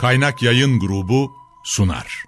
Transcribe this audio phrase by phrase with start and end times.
[0.00, 2.24] Kaynak Yayın Grubu sunar.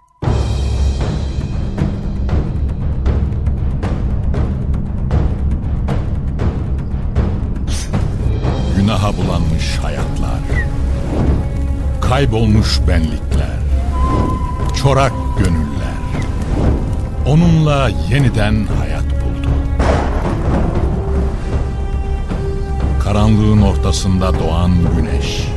[8.77, 10.40] Günaha bulanmış hayatlar,
[12.00, 13.59] kaybolmuş benlikler,
[14.82, 16.02] çorak gönüller,
[17.27, 19.48] onunla yeniden hayat buldu.
[23.04, 25.52] Karanlığın ortasında doğan güneş,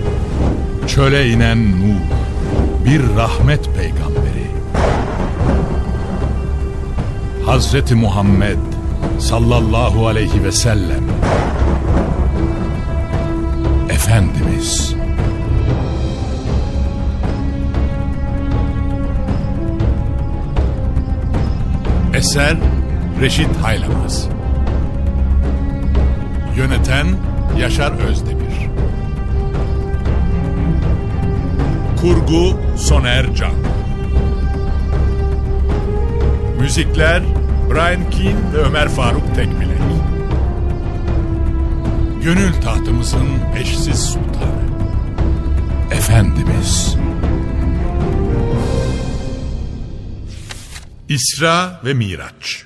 [0.87, 2.01] çöle inen nur,
[2.85, 4.51] bir rahmet peygamberi.
[7.45, 8.57] Hazreti Muhammed
[9.19, 11.03] sallallahu aleyhi ve sellem
[13.89, 14.95] Efendimiz.
[22.13, 22.57] Eser
[23.21, 24.27] Reşit Haylamaz.
[26.57, 27.07] Yöneten
[27.59, 28.34] Yaşar Özdemir
[32.05, 33.53] Kurgu Soner Can.
[36.59, 37.23] Müzikler
[37.69, 39.81] Brian Keane ve Ömer Faruk Tekbilek.
[42.23, 43.27] Gönül tahtımızın
[43.59, 44.65] eşsiz sultanı
[45.91, 46.97] Efendimiz.
[51.09, 52.65] İsra ve Miraç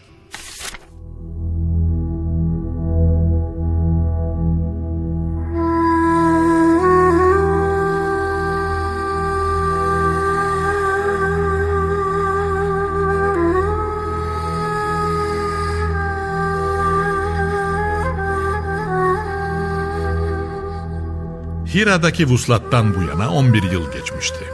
[21.80, 24.46] Hira'daki vuslattan bu yana 11 yıl geçmişti.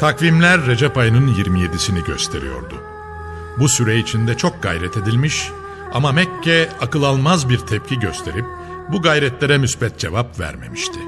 [0.00, 2.74] Takvimler Recep ayının 27'sini gösteriyordu.
[3.58, 5.50] Bu süre içinde çok gayret edilmiş
[5.92, 8.44] ama Mekke akıl almaz bir tepki gösterip
[8.92, 10.98] bu gayretlere müspet cevap vermemişti.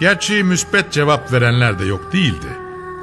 [0.00, 2.48] Gerçi müspet cevap verenler de yok değildi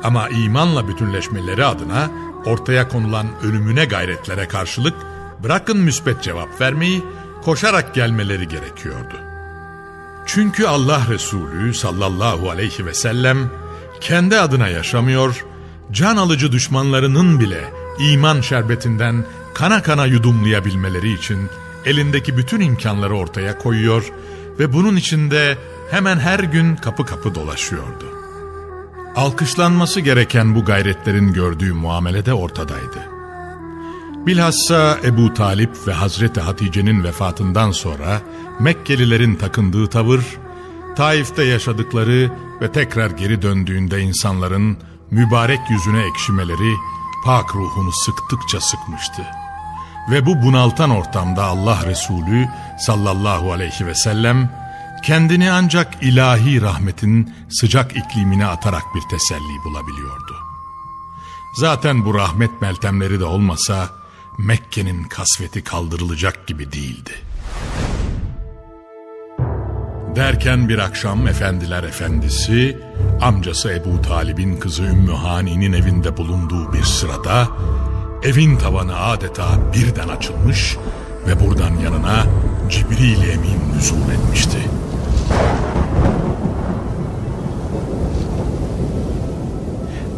[0.03, 2.11] ama imanla bütünleşmeleri adına
[2.45, 4.95] ortaya konulan ölümüne gayretlere karşılık
[5.44, 7.03] bırakın müspet cevap vermeyi
[7.44, 9.28] koşarak gelmeleri gerekiyordu.
[10.34, 13.51] Çünkü Allah Resulü sallallahu aleyhi ve sellem
[14.01, 15.45] kendi adına yaşamıyor,
[15.91, 21.50] can alıcı düşmanlarının bile iman şerbetinden kana kana yudumlayabilmeleri için
[21.85, 24.12] elindeki bütün imkanları ortaya koyuyor
[24.59, 25.57] ve bunun içinde
[25.91, 28.06] hemen her gün kapı kapı dolaşıyordu.
[29.16, 33.09] Alkışlanması gereken bu gayretlerin gördüğü muamele de ortadaydı.
[34.25, 38.22] Bilhassa Ebu Talip ve Hazreti Hatice'nin vefatından sonra
[38.59, 40.22] Mekkelilerin takındığı tavır,
[40.96, 42.31] Taif'te yaşadıkları
[42.62, 44.78] ve tekrar geri döndüğünde insanların
[45.12, 46.74] mübarek yüzüne ekşimeleri
[47.25, 49.22] pak ruhunu sıktıkça sıkmıştı.
[50.12, 52.47] Ve bu bunaltan ortamda Allah Resulü
[52.79, 54.50] sallallahu aleyhi ve sellem
[55.03, 60.35] kendini ancak ilahi rahmetin sıcak iklimine atarak bir teselli bulabiliyordu.
[61.53, 63.98] Zaten bu rahmet meltemleri de olmasa
[64.45, 67.11] Mekke'nin kasveti kaldırılacak gibi değildi.
[70.16, 72.78] Derken bir akşam efendiler efendisi
[73.22, 77.47] amcası Ebu Talib'in kızı Ümmü Hani'nin evinde bulunduğu bir sırada
[78.23, 80.78] evin tavanı adeta birden açılmış
[81.28, 82.25] ve buradan yanına
[82.69, 84.57] Cibril Emin nüzul etmişti.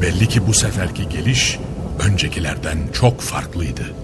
[0.02, 1.60] Belli ki bu seferki geliş
[2.00, 4.01] öncekilerden çok farklıydı.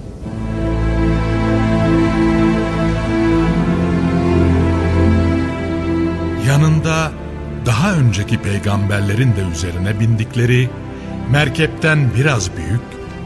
[6.58, 7.12] Yanında
[7.66, 10.70] daha önceki peygamberlerin de üzerine bindikleri
[11.32, 12.82] merkepten biraz büyük,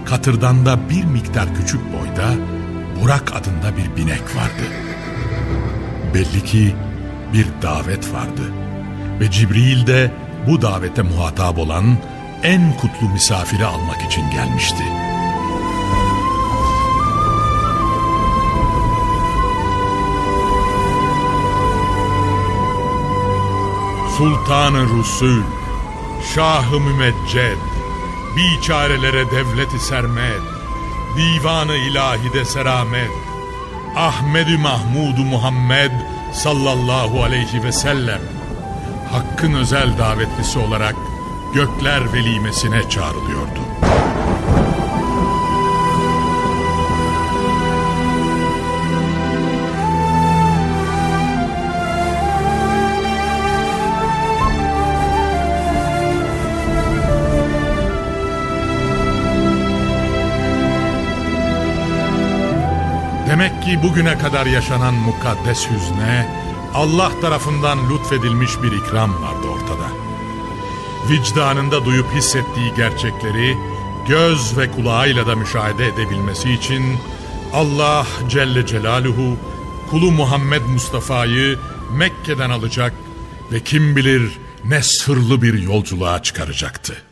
[0.06, 2.34] katırdan da bir miktar küçük boyda
[3.02, 4.64] Burak adında bir binek vardı.
[6.14, 6.76] Belli ki
[7.34, 8.42] bir davet vardı
[9.20, 10.12] ve Cibril de
[10.48, 11.98] bu davete muhatap olan
[12.44, 14.84] en kutlu misafiri almak için gelmişti.
[24.22, 25.42] Sultanı Rusul,
[26.36, 27.58] Şahı Mümecced,
[28.36, 30.42] biçarelere devleti sermed,
[31.18, 33.12] divanı ilahide seramet,
[33.96, 35.92] Ahmedi Mahmudu Muhammed
[36.34, 38.22] sallallahu aleyhi ve sellem,
[39.12, 40.96] Hakk'ın özel davetlisi olarak
[41.54, 43.60] gökler velimesine çağrılıyordu.
[63.32, 66.28] Demek ki bugüne kadar yaşanan mukaddes hüzne
[66.74, 69.88] Allah tarafından lütfedilmiş bir ikram vardı ortada.
[71.10, 73.58] vicdanında duyup hissettiği gerçekleri
[74.08, 76.98] göz ve kulağıyla da müşahede edebilmesi için
[77.54, 79.38] Allah Celle Celaluhu
[79.90, 81.60] kulu Muhammed Mustafa'yı
[81.92, 82.94] Mekke'den alacak
[83.52, 87.11] ve kim bilir ne sırlı bir yolculuğa çıkaracaktı.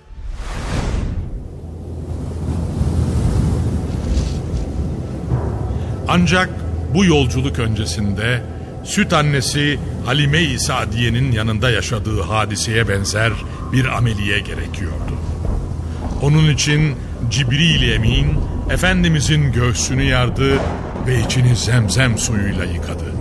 [6.11, 6.50] Ancak
[6.94, 8.41] bu yolculuk öncesinde
[8.83, 13.31] süt annesi Halime-i Sadiye'nin yanında yaşadığı hadiseye benzer
[13.73, 15.13] bir ameliye gerekiyordu.
[16.21, 16.95] Onun için
[17.29, 18.38] Cibril Emin
[18.69, 20.53] Efendimizin göğsünü yardı
[21.07, 23.13] ve içini zemzem suyuyla yıkadı.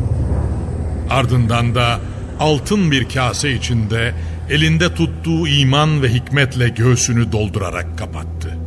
[1.10, 2.00] Ardından da
[2.40, 4.14] altın bir kase içinde
[4.50, 8.57] elinde tuttuğu iman ve hikmetle göğsünü doldurarak kapattı.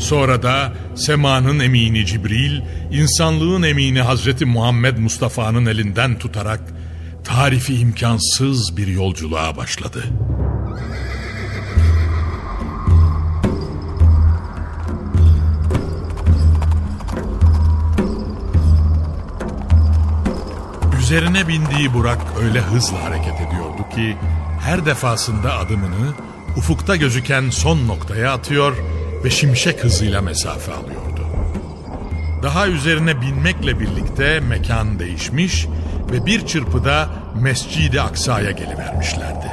[0.00, 2.60] Sonra da semanın emini Cibril,
[2.92, 6.60] insanlığın emini Hazreti Muhammed Mustafa'nın elinden tutarak
[7.24, 10.04] tarifi imkansız bir yolculuğa başladı.
[21.00, 24.16] Üzerine bindiği Burak öyle hızla hareket ediyordu ki
[24.60, 26.14] her defasında adımını
[26.56, 28.76] ufukta gözüken son noktaya atıyor
[29.24, 31.26] ve şimşek hızıyla mesafe alıyordu.
[32.42, 35.66] Daha üzerine binmekle birlikte mekan değişmiş
[36.12, 39.46] ve bir çırpıda Mescid-i Aksa'ya gelivermişlerdi.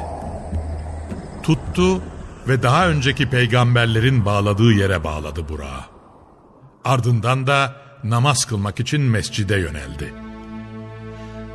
[1.43, 2.01] Tuttu
[2.47, 5.97] ve daha önceki peygamberlerin bağladığı yere bağladı Burak'ı.
[6.85, 10.13] Ardından da namaz kılmak için mescide yöneldi.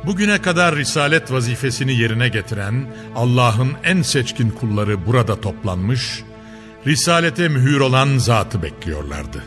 [0.05, 6.23] Bugüne kadar risalet vazifesini yerine getiren Allah'ın en seçkin kulları burada toplanmış,
[6.87, 9.43] risalete mühür olan zatı bekliyorlardı.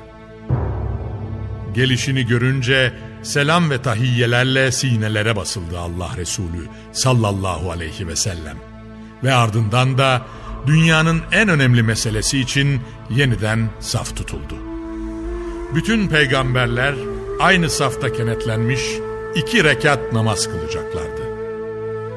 [1.75, 2.93] Gelişini görünce
[3.23, 8.57] selam ve tahiyyelerle sinelere basıldı Allah Resulü sallallahu aleyhi ve sellem.
[9.25, 10.23] Ve ardından da
[10.67, 12.81] dünyanın en önemli meselesi için
[13.11, 14.55] yeniden saf tutuldu.
[15.75, 16.95] Bütün peygamberler
[17.41, 18.81] aynı safta kenetlenmiş
[19.35, 21.23] iki rekat namaz kılacaklardı.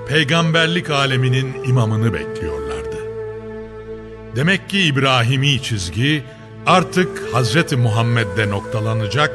[0.07, 2.78] Peygamberlik aleminin imamını bekliyorlardı.
[4.35, 6.23] Demek ki İbrahimi çizgi
[6.65, 9.31] artık Hazreti Muhammed'de noktalanacak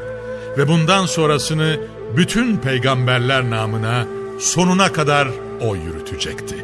[0.58, 1.80] ve bundan sonrasını
[2.16, 4.06] bütün peygamberler namına
[4.38, 5.28] sonuna kadar
[5.60, 6.56] o yürütecekti.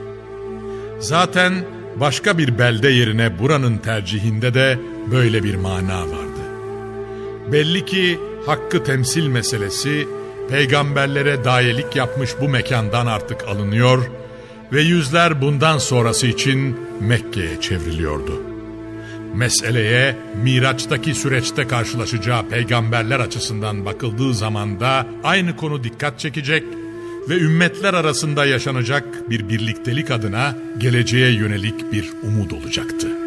[1.00, 1.64] Zaten
[1.96, 4.78] başka bir belde yerine buranın tercihinde de
[5.10, 6.40] böyle bir mana vardı.
[7.52, 10.08] Belli ki hakkı temsil meselesi
[10.50, 14.29] peygamberlere dayelik yapmış bu mekandan artık alınıyor ve
[14.78, 18.42] yüzler bundan sonrası için Mekke'ye çevriliyordu.
[19.34, 26.64] Meseleye Miraç'taki süreçte karşılaşacağı peygamberler açısından bakıldığı zaman da aynı konu dikkat çekecek
[27.28, 33.19] ve ümmetler arasında yaşanacak bir birliktelik adına geleceğe yönelik bir umut olacaktı.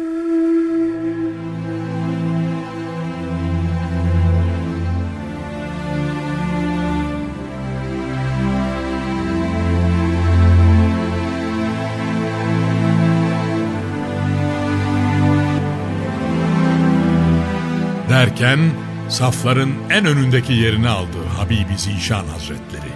[18.34, 18.70] Derken
[19.08, 22.92] safların en önündeki yerini aldı Habibi Zişan Hazretleri.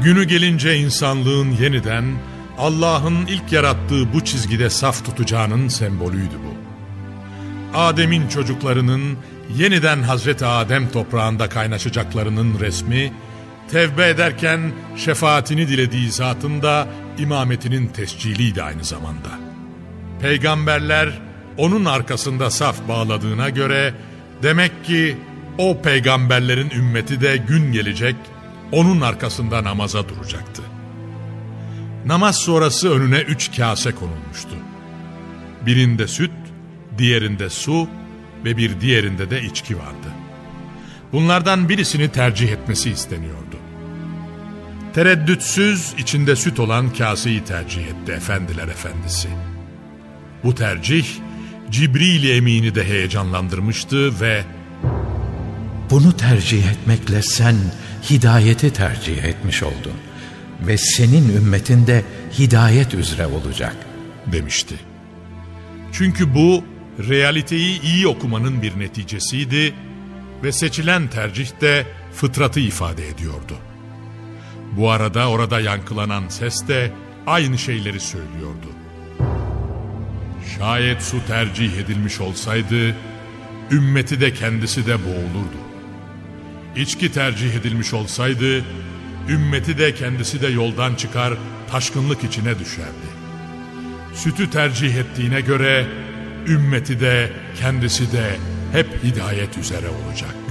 [0.00, 2.04] Günü gelince insanlığın yeniden
[2.58, 6.56] Allah'ın ilk yarattığı bu çizgide saf tutacağının sembolüydü bu.
[7.78, 9.18] Adem'in çocuklarının
[9.56, 13.12] yeniden Hazreti Adem toprağında kaynaşacaklarının resmi,
[13.70, 19.28] tevbe ederken şefaatini dilediği zatın da imametinin tesciliydi aynı zamanda.
[20.20, 21.18] Peygamberler
[21.58, 23.94] onun arkasında saf bağladığına göre
[24.42, 25.16] demek ki
[25.58, 28.16] o peygamberlerin ümmeti de gün gelecek
[28.72, 30.62] onun arkasında namaza duracaktı.
[32.06, 34.56] Namaz sonrası önüne üç kase konulmuştu.
[35.66, 36.30] Birinde süt,
[36.98, 37.88] diğerinde su
[38.44, 40.08] ve bir diğerinde de içki vardı.
[41.12, 43.56] Bunlardan birisini tercih etmesi isteniyordu.
[44.94, 49.28] Tereddütsüz içinde süt olan kaseyi tercih etti efendiler efendisi.
[50.44, 51.06] Bu tercih
[51.76, 54.44] Cibril Emin'i de heyecanlandırmıştı ve
[55.90, 57.56] bunu tercih etmekle sen
[58.10, 59.96] hidayeti tercih etmiş oldun
[60.66, 62.04] ve senin ümmetin de
[62.38, 63.76] hidayet üzere olacak
[64.26, 64.74] demişti.
[65.92, 66.64] Çünkü bu
[67.08, 69.74] realiteyi iyi okumanın bir neticesiydi
[70.42, 73.56] ve seçilen tercih de fıtratı ifade ediyordu.
[74.72, 76.92] Bu arada orada yankılanan ses de
[77.26, 78.85] aynı şeyleri söylüyordu.
[80.58, 82.94] Şayet su tercih edilmiş olsaydı,
[83.70, 85.58] ümmeti de kendisi de boğulurdu.
[86.76, 88.64] İçki tercih edilmiş olsaydı,
[89.28, 91.34] ümmeti de kendisi de yoldan çıkar,
[91.70, 93.16] taşkınlık içine düşerdi.
[94.14, 95.86] sütü tercih ettiğine göre
[96.46, 98.36] ümmeti de kendisi de
[98.72, 100.45] hep hidayet üzere olacak.''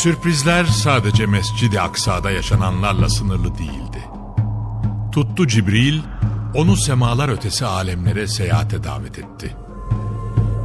[0.00, 4.08] Sürprizler sadece Mescid-i Aksa'da yaşananlarla sınırlı değildi.
[5.12, 6.00] Tuttu Cibril,
[6.54, 9.56] onu semalar ötesi alemlere seyahate davet etti.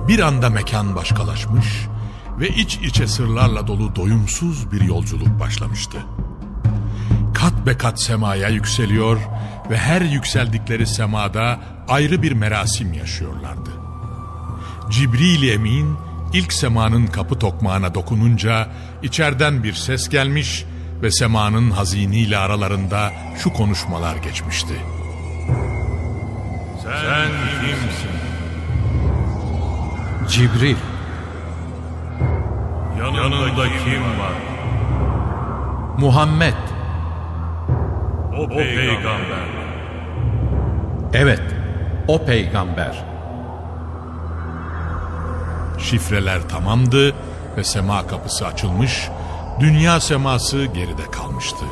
[0.07, 1.67] Bir anda mekan başkalaşmış
[2.39, 5.97] ve iç içe sırlarla dolu doyumsuz bir yolculuk başlamıştı.
[7.33, 9.17] Kat be kat semaya yükseliyor
[9.69, 13.69] ve her yükseldikleri semada ayrı bir merasim yaşıyorlardı.
[14.89, 15.97] Cibril Emin
[16.35, 18.67] ilk semanın kapı tokmağına dokununca
[19.03, 20.65] içerden bir ses gelmiş
[21.01, 24.73] ve semanın haziniyle aralarında şu konuşmalar geçmişti.
[26.83, 27.27] Sen
[27.61, 28.15] kimsin?
[30.29, 30.75] Cibril.
[32.97, 34.33] Yanında kim var?
[35.97, 36.53] Muhammed.
[38.37, 39.47] O peygamber.
[41.13, 41.41] Evet,
[42.07, 43.14] o peygamber.
[45.85, 47.15] Şifreler tamamdı
[47.57, 49.09] ve sema kapısı açılmış,
[49.59, 51.65] dünya seması geride kalmıştı.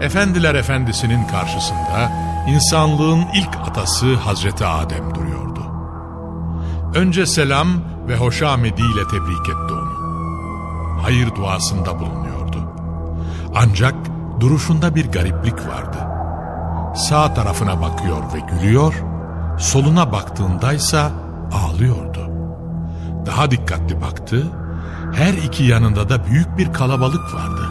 [0.00, 2.12] Efendiler Efendisi'nin karşısında
[2.48, 5.60] insanlığın ilk atası Hazreti Adem duruyordu.
[6.94, 7.68] Önce selam
[8.08, 9.96] ve hoşamedi ile tebrik etti onu.
[11.02, 12.72] Hayır duasında bulunuyordu.
[13.54, 13.94] Ancak
[14.40, 16.05] duruşunda bir gariplik vardı.
[16.96, 18.94] Sağ tarafına bakıyor ve gülüyor,
[19.58, 21.10] soluna baktığındaysa
[21.52, 22.30] ağlıyordu.
[23.26, 24.46] Daha dikkatli baktı,
[25.14, 27.68] her iki yanında da büyük bir kalabalık vardı.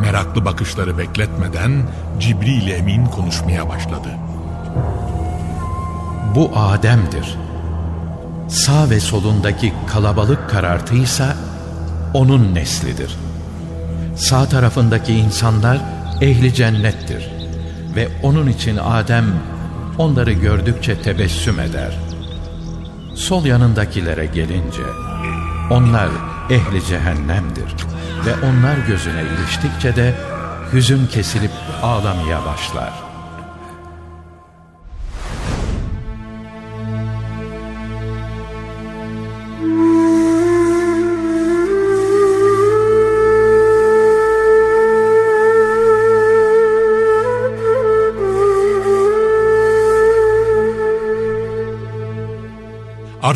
[0.00, 1.82] Meraklı bakışları bekletmeden
[2.20, 4.08] Cibril Emin konuşmaya başladı.
[6.34, 7.38] Bu Adem'dir.
[8.48, 11.36] Sağ ve solundaki kalabalık karartıysa
[12.14, 13.16] onun neslidir.
[14.16, 15.78] Sağ tarafındaki insanlar
[16.20, 17.37] ehli cennettir
[17.98, 19.24] ve onun için Adem
[19.98, 21.98] onları gördükçe tebessüm eder.
[23.14, 24.82] Sol yanındakilere gelince
[25.70, 26.08] onlar
[26.50, 27.74] ehli cehennemdir
[28.26, 30.14] ve onlar gözüne iliştikçe de
[30.72, 31.52] hüzün kesilip
[31.82, 33.07] ağlamaya başlar.''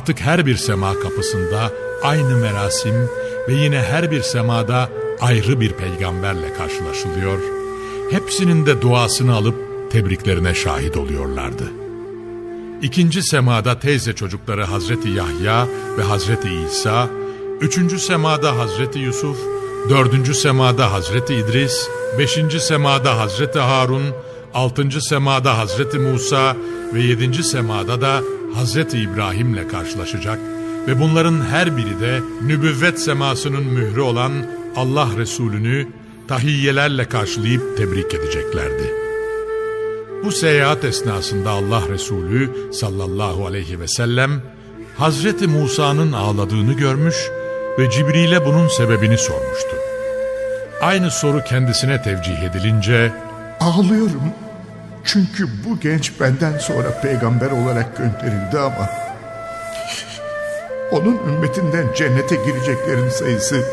[0.03, 2.95] Artık her bir sema kapısında aynı merasim
[3.49, 4.89] ve yine her bir semada
[5.21, 7.39] ayrı bir peygamberle karşılaşılıyor.
[8.11, 9.55] Hepsinin de duasını alıp
[9.91, 11.65] tebriklerine şahit oluyorlardı.
[12.83, 15.67] İkinci semada teyze çocukları Hazreti Yahya
[15.99, 17.09] ve Hazreti İsa,
[17.61, 19.39] üçüncü semada Hazreti Yusuf,
[19.89, 24.05] dördüncü semada Hazreti İdris, beşinci semada Hazreti Harun,
[24.55, 26.57] altıncı semada Hazreti Musa
[26.95, 28.21] ve yedinci semada da
[28.55, 30.39] Hazreti İbrahim'le karşılaşacak
[30.87, 34.33] ve bunların her biri de nübüvvet semasının mührü olan
[34.77, 35.89] Allah Resulü'nü
[36.29, 38.95] tahiyyelerle karşılayıp tebrik edeceklerdi.
[40.25, 44.43] Bu seyahat esnasında Allah Resulü sallallahu aleyhi ve sellem
[44.99, 47.17] Hazreti Musa'nın ağladığını görmüş
[47.79, 49.77] ve Cibril'e bunun sebebini sormuştu.
[50.83, 53.13] Aynı soru kendisine tevcih edilince
[53.61, 54.23] Ağlıyorum
[55.05, 58.91] çünkü bu genç benden sonra peygamber olarak gönderildi ama
[60.93, 63.65] onun ümmetinden cennete gireceklerin sayısı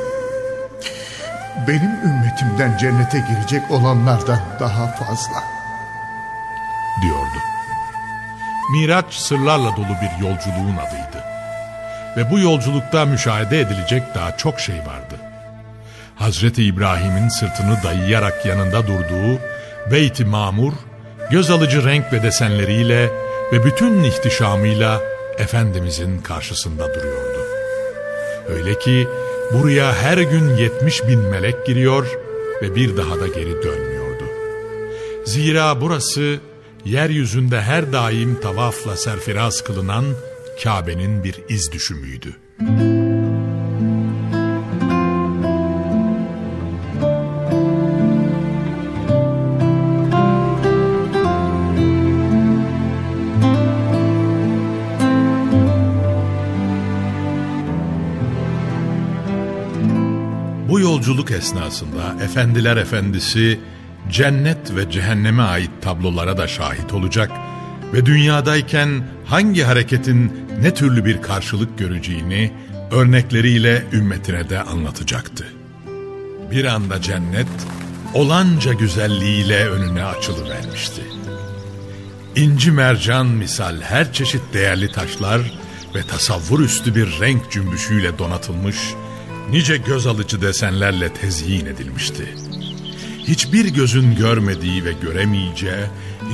[1.67, 5.43] benim ümmetimden cennete girecek olanlardan daha fazla.
[7.01, 7.39] Diyordu.
[8.71, 11.23] Miraç sırlarla dolu bir yolculuğun adıydı.
[12.17, 15.15] Ve bu yolculukta müşahede edilecek daha çok şey vardı.
[16.15, 19.39] Hazreti İbrahim'in sırtını dayayarak yanında durduğu
[19.91, 20.73] Beyt-i Mamur
[21.31, 23.09] göz alıcı renk ve desenleriyle
[23.51, 25.01] ve bütün ihtişamıyla
[25.37, 27.39] Efendimizin karşısında duruyordu.
[28.49, 29.07] Öyle ki
[29.53, 32.07] buraya her gün yetmiş bin melek giriyor
[32.61, 34.23] ve bir daha da geri dönmüyordu.
[35.25, 36.39] Zira burası
[36.85, 40.05] yeryüzünde her daim tavafla serfiraz kılınan
[40.63, 42.35] Kabe'nin bir iz düşümüydü.
[42.59, 42.88] yolculuk
[61.49, 63.59] esnasında Efendiler Efendisi
[64.09, 67.31] cennet ve cehenneme ait tablolara da şahit olacak
[67.93, 72.51] ve dünyadayken hangi hareketin ne türlü bir karşılık göreceğini
[72.91, 75.45] örnekleriyle ümmetine de anlatacaktı.
[76.51, 77.47] Bir anda cennet
[78.13, 81.01] olanca güzelliğiyle önüne açılıvermişti.
[82.35, 85.41] İnci mercan misal her çeşit değerli taşlar
[85.95, 88.77] ve tasavvur üstü bir renk cümbüşüyle donatılmış,
[89.51, 92.35] nice göz alıcı desenlerle tezyin edilmişti.
[93.27, 95.85] Hiçbir gözün görmediği ve göremeyeceği,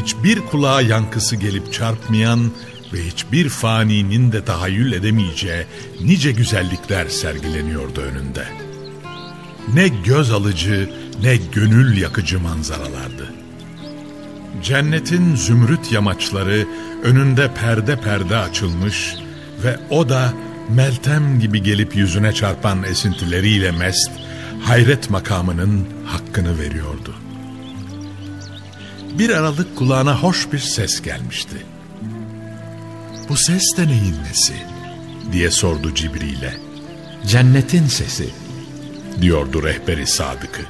[0.01, 2.51] hiçbir kulağa yankısı gelip çarpmayan
[2.93, 5.65] ve hiçbir faninin de tahayyül edemeyeceği
[6.01, 8.45] nice güzellikler sergileniyordu önünde.
[9.73, 10.89] Ne göz alıcı
[11.23, 13.33] ne gönül yakıcı manzaralardı.
[14.63, 16.67] Cennetin zümrüt yamaçları
[17.03, 19.15] önünde perde perde açılmış
[19.63, 20.33] ve o da
[20.69, 24.11] meltem gibi gelip yüzüne çarpan esintileriyle mest,
[24.61, 27.15] hayret makamının hakkını veriyordu.
[29.19, 31.55] Bir aralık kulağına hoş bir ses gelmişti.
[33.29, 34.53] Bu ses de neyin nesi?
[35.31, 36.53] diye sordu Cibril'e.
[37.27, 38.29] Cennetin sesi.
[39.21, 40.61] Diyordu rehberi Sadık'ı.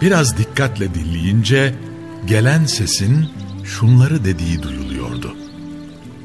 [0.00, 1.74] Biraz dikkatle dinleyince
[2.26, 3.28] gelen sesin
[3.64, 5.36] şunları dediği duyuluyordu.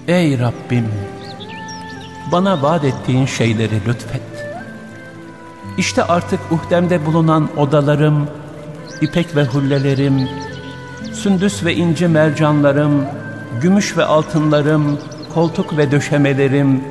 [0.08, 0.86] Ey Rabbim!
[2.32, 4.22] Bana vaat ettiğin şeyleri lütfet.
[5.78, 8.28] İşte artık uhdemde bulunan odalarım,
[9.02, 10.30] ipek ve hullelerim,
[11.14, 13.06] sündüs ve inci mercanlarım,
[13.62, 15.00] gümüş ve altınlarım,
[15.34, 16.84] koltuk ve döşemelerim,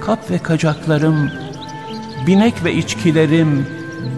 [0.00, 1.30] kap ve kacaklarım,
[2.26, 3.66] binek ve içkilerim,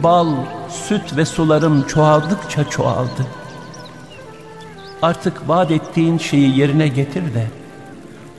[0.02, 0.34] bal,
[0.70, 3.26] süt ve sularım çoğaldıkça çoğaldı.
[5.02, 7.46] Artık vaat ettiğin şeyi yerine getir de,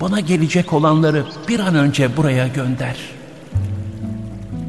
[0.02, 2.96] bana gelecek olanları bir an önce buraya gönder.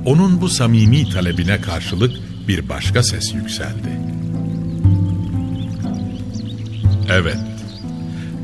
[0.04, 2.12] Onun bu samimi talebine karşılık
[2.48, 4.00] bir başka ses yükseldi.
[7.10, 7.38] Evet,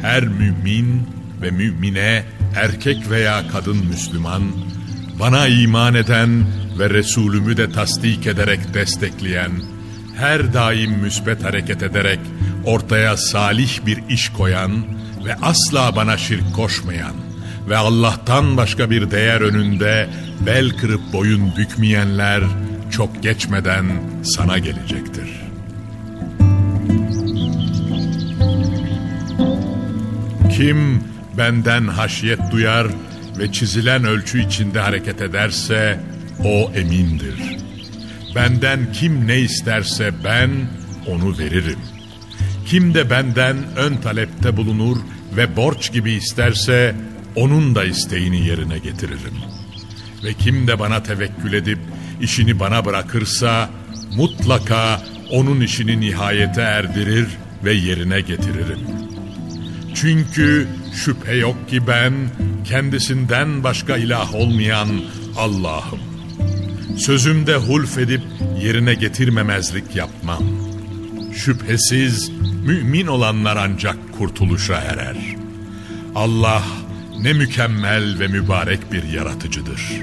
[0.03, 1.03] her mümin
[1.43, 2.25] ve mümine,
[2.57, 4.43] erkek veya kadın Müslüman,
[5.21, 6.47] bana iman eden
[6.79, 9.51] ve Resulümü de tasdik ederek destekleyen,
[10.17, 12.21] her daim müsbet hareket ederek
[12.65, 14.96] ortaya salih bir iş koyan
[15.27, 17.15] ve asla bana şirk koşmayan
[17.69, 20.09] ve Allah'tan başka bir değer önünde
[20.47, 22.43] bel kırıp boyun bükmeyenler
[22.91, 23.87] çok geçmeden
[24.23, 25.29] sana gelecektir.
[30.57, 31.05] Kim
[31.39, 32.87] benden haşiyet duyar
[33.39, 36.01] ve çizilen ölçü içinde hareket ederse
[36.45, 37.35] o emindir.
[38.35, 40.51] Benden kim ne isterse ben
[41.07, 41.79] onu veririm.
[42.67, 44.97] Kim de benden ön talepte bulunur
[45.37, 46.95] ve borç gibi isterse
[47.37, 49.35] onun da isteğini yerine getiririm.
[50.25, 51.79] Ve kim de bana tevekkül edip
[52.21, 53.71] işini bana bırakırsa
[54.17, 57.27] mutlaka onun işini nihayete erdirir
[57.65, 58.81] ve yerine getiririm.
[59.95, 62.13] Çünkü şüphe yok ki ben
[62.65, 64.89] kendisinden başka ilah olmayan
[65.37, 66.01] Allah'ım.
[66.99, 68.23] Sözümde hulf edip
[68.63, 70.66] yerine getirmemezlik yapmam.
[71.37, 72.31] Şüphesiz
[72.67, 75.17] mümin olanlar ancak kurtuluşa erer.
[76.15, 76.63] Allah
[77.21, 80.03] ne mükemmel ve mübarek bir yaratıcıdır.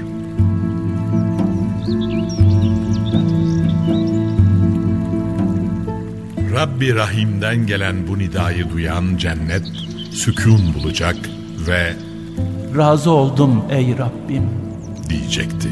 [6.52, 9.66] Rabbi Rahim'den gelen bu nidayı duyan cennet
[10.10, 11.16] sükun bulacak
[11.68, 11.94] ve
[12.76, 14.48] Razı oldum ey Rabbim.
[15.08, 15.68] diyecekti.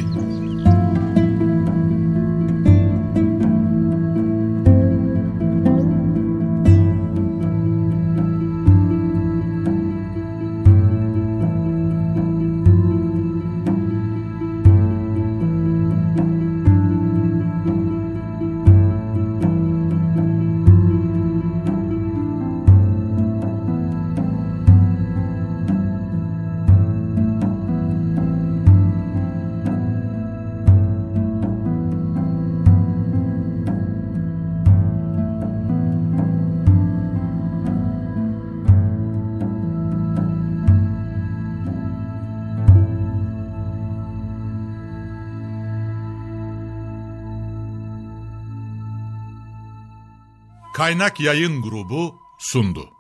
[50.83, 52.91] Kaynak Yayın Grubu sundu.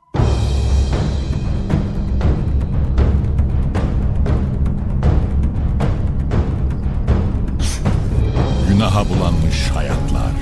[8.68, 10.33] Günaha bulanmış hayatlar,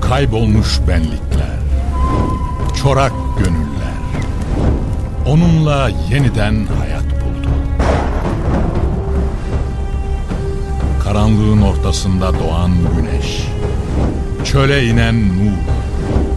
[0.00, 1.58] kaybolmuş benlikler,
[2.82, 4.00] çorak gönüller,
[5.26, 7.50] onunla yeniden hayat buldu.
[11.04, 13.42] karanlığın ortasında doğan güneş.
[14.44, 15.79] Çöle inen nur,